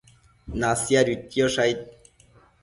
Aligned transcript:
Nasiaduidquiosh 0.63 1.61
aid 1.67 1.85